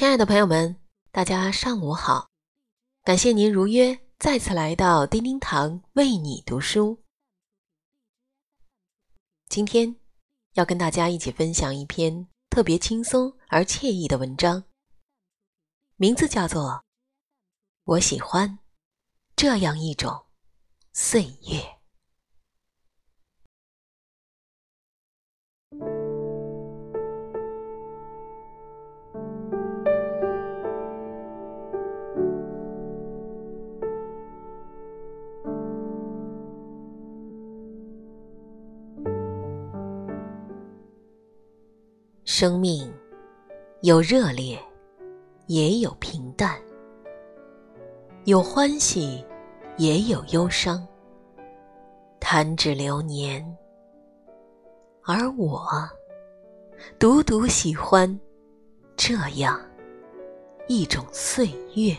[0.00, 0.80] 亲爱的朋友们，
[1.12, 2.30] 大家上午好！
[3.04, 7.04] 感谢您如约再次来到叮叮堂为你读书。
[9.50, 9.94] 今天
[10.54, 14.64] 要跟大家一起分享一篇特别轻松而惬意的文章，
[15.96, 16.62] 名字叫做
[17.84, 18.58] 《我喜欢
[19.36, 20.24] 这样一种
[20.94, 21.58] 岁月》。
[42.40, 42.90] 生命
[43.82, 44.58] 有热烈，
[45.46, 46.54] 也有平淡；
[48.24, 49.22] 有欢喜，
[49.76, 50.88] 也有忧伤。
[52.18, 53.44] 弹指流年，
[55.04, 55.68] 而我
[56.98, 58.18] 独独喜欢
[58.96, 59.60] 这样
[60.66, 61.94] 一种岁月，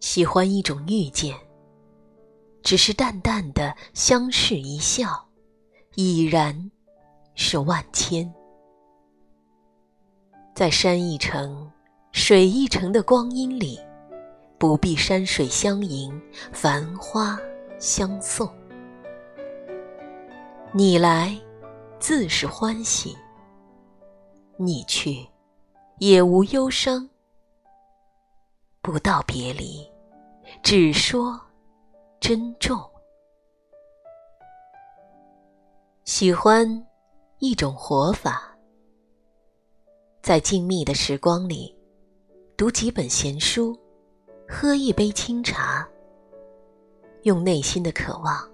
[0.00, 1.38] 喜欢一种遇见，
[2.60, 5.28] 只是淡淡的相视一笑。
[5.94, 6.70] 已然
[7.34, 8.32] 是万千，
[10.54, 11.70] 在山一程、
[12.12, 13.78] 水一程的光阴里，
[14.56, 16.18] 不必山水相迎，
[16.50, 17.38] 繁花
[17.78, 18.48] 相送。
[20.72, 21.38] 你来
[21.98, 23.14] 自是欢喜，
[24.56, 25.28] 你去
[25.98, 27.06] 也无忧伤。
[28.80, 29.86] 不道别离，
[30.62, 31.38] 只说
[32.18, 32.80] 珍重。
[36.14, 36.68] 喜欢
[37.38, 38.54] 一种活法，
[40.22, 41.74] 在静谧的时光里，
[42.54, 43.74] 读几本闲书，
[44.46, 45.88] 喝一杯清茶，
[47.22, 48.46] 用内心的渴望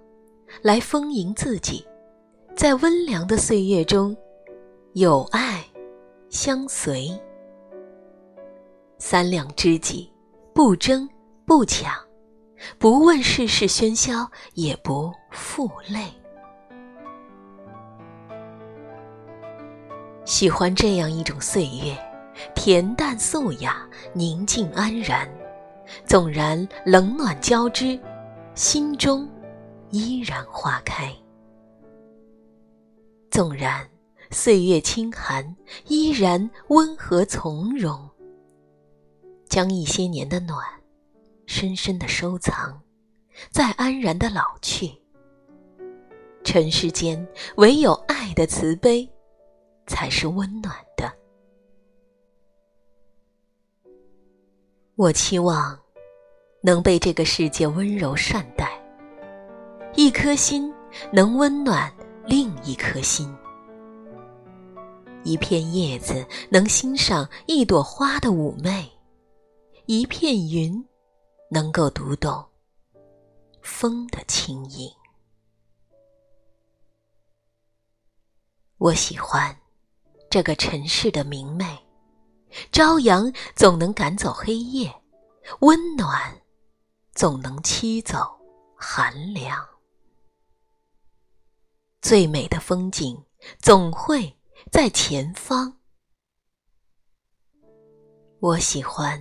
[0.63, 1.85] 来丰盈自己，
[2.55, 4.17] 在温凉的岁月中，
[4.93, 5.65] 有爱
[6.31, 7.11] 相随，
[8.99, 10.09] 三两知己，
[10.55, 11.11] 不争
[11.45, 11.93] 不抢，
[12.79, 16.05] 不问世事喧嚣，也不负累。
[20.29, 21.97] 喜欢这样一种岁月，
[22.55, 25.27] 恬淡素雅，宁静安然。
[26.05, 27.99] 纵然冷暖交织，
[28.55, 29.27] 心中
[29.89, 31.07] 依然花开；
[33.31, 33.89] 纵然
[34.31, 35.57] 岁月清寒，
[35.87, 37.99] 依然温和从容。
[39.49, 40.63] 将一些年的暖，
[41.47, 42.79] 深深的收藏，
[43.51, 44.93] 再安然的老去。
[46.45, 49.09] 尘世间，唯有爱的慈悲。
[49.89, 51.13] 才是温暖的。
[54.95, 55.79] 我期望
[56.61, 58.71] 能被这个世界温柔善待，
[59.95, 60.73] 一颗心
[61.13, 61.93] 能温暖
[62.27, 63.33] 另一颗心，
[65.25, 68.91] 一片叶子能欣赏一朵花的妩媚，
[69.87, 70.85] 一片云
[71.51, 72.45] 能够读懂
[73.63, 74.91] 风的轻盈。
[78.79, 79.58] 我喜欢。
[80.31, 81.65] 这个城市的明媚，
[82.71, 84.95] 朝阳总能赶走黑夜，
[85.61, 86.43] 温暖
[87.15, 88.39] 总能驱走
[88.77, 89.67] 寒凉。
[92.03, 93.25] 最美的风景
[93.59, 94.37] 总会
[94.71, 95.79] 在前方。
[98.41, 99.19] 我喜欢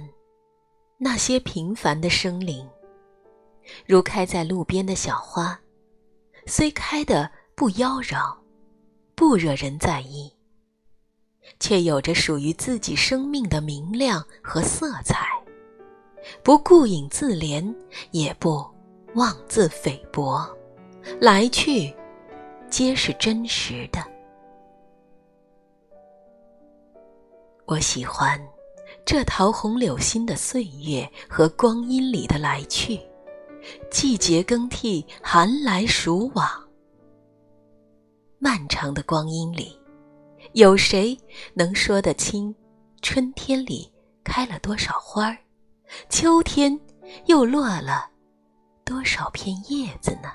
[0.97, 2.69] 那些平凡的生灵，
[3.85, 5.59] 如开在路边的小花，
[6.45, 8.38] 虽开的不妖娆，
[9.16, 10.37] 不惹人在意。
[11.59, 15.25] 却有着属于自己生命的明亮和色彩，
[16.44, 17.74] 不顾影自怜，
[18.12, 18.66] 也不
[19.16, 20.47] 妄自菲薄，
[21.19, 21.94] 来去
[22.69, 24.00] 皆是真实的。
[27.66, 28.40] 我喜欢
[29.06, 33.00] 这桃红柳新的岁月和光阴里的来去，
[33.90, 36.50] 季节更替，寒来暑往，
[38.40, 39.78] 漫长的光阴里。
[40.53, 41.17] 有谁
[41.53, 42.53] 能说得清，
[43.01, 43.91] 春天里
[44.23, 45.38] 开了多少花儿，
[46.09, 46.79] 秋天
[47.25, 48.09] 又落了
[48.83, 50.31] 多少片叶子呢？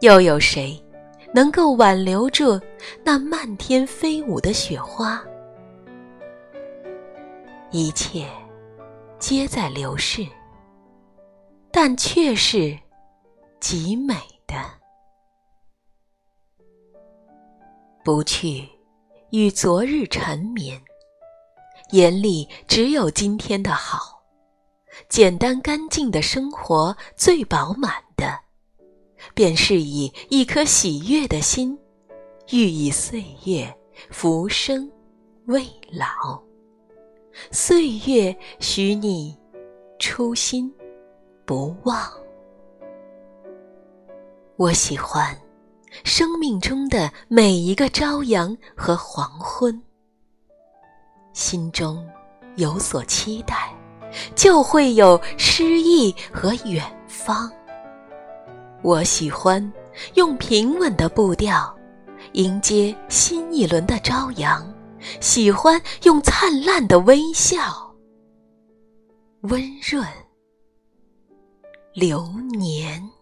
[0.00, 0.80] 又有谁
[1.34, 2.60] 能够挽留住
[3.02, 5.22] 那漫天飞舞的雪花？
[7.70, 8.28] 一切
[9.18, 10.26] 皆在流逝，
[11.70, 12.78] 但却是
[13.60, 14.14] 极美
[14.46, 14.77] 的。
[18.08, 18.66] 不去
[19.32, 20.80] 与昨日缠绵，
[21.90, 24.22] 眼里只有今天的好。
[25.10, 28.40] 简单干净的生活最饱满的，
[29.34, 31.78] 便是以一颗喜悦的心，
[32.50, 33.76] 寓意岁月
[34.08, 34.90] 浮生
[35.44, 36.42] 未老。
[37.50, 39.36] 岁月许你
[39.98, 40.74] 初心
[41.44, 42.10] 不忘。
[44.56, 45.38] 我喜欢
[46.04, 49.80] 生命中的每一个朝阳和黄昏。
[51.32, 52.04] 心中
[52.56, 53.72] 有所期待，
[54.34, 57.50] 就会有诗意和远方。
[58.82, 59.72] 我喜欢
[60.14, 61.76] 用平稳的步调
[62.32, 64.72] 迎接新一轮的朝阳，
[65.20, 67.94] 喜欢用灿烂的微笑
[69.42, 70.04] 温润
[71.94, 73.17] 流年。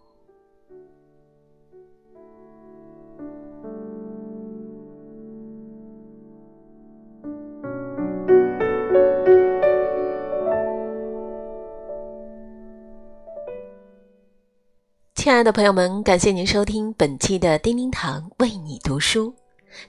[15.37, 19.31] 亲爱的朋友们感谢您收听本期的叮叮堂为你读书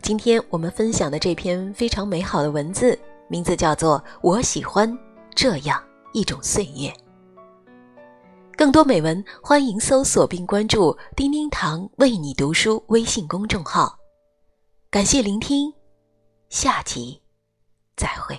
[0.03, 2.99] 今天我们分享的这篇非常美好的文字
[3.29, 4.95] 名字叫做我喜欢
[5.35, 6.93] 这样一种岁月。
[8.59, 13.99] 更多美文欢迎搜索并关注叮叮堂为你读书微信公众号
[14.91, 15.73] 感谢聆听
[16.51, 17.19] 下集
[17.97, 18.39] 再会。